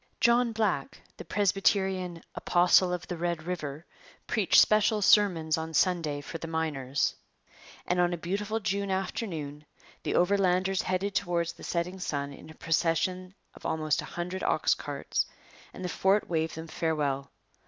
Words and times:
John 0.19 0.51
Black, 0.51 0.99
the 1.17 1.23
Presbyterian 1.25 2.23
'apostle 2.33 2.91
of 2.91 3.07
the 3.07 3.17
Red 3.17 3.43
River,' 3.43 3.85
preached 4.25 4.59
special 4.59 4.99
sermons 4.99 5.59
on 5.59 5.75
Sunday 5.75 6.21
for 6.21 6.39
the 6.39 6.47
miners. 6.47 7.13
And 7.85 7.99
on 7.99 8.11
a 8.11 8.17
beautiful 8.17 8.59
June 8.59 8.89
afternoon 8.89 9.63
the 10.01 10.15
Overlanders 10.15 10.81
headed 10.81 11.13
towards 11.13 11.53
the 11.53 11.63
setting 11.63 11.99
sun 11.99 12.33
in 12.33 12.49
a 12.49 12.55
procession 12.55 13.35
of 13.53 13.63
almost 13.63 14.01
a 14.01 14.05
hundred 14.05 14.41
ox 14.41 14.73
carts; 14.73 15.27
and 15.71 15.85
the 15.85 15.87
fort 15.87 16.27
waved 16.27 16.55
them 16.55 16.65
farewell. 16.65 17.29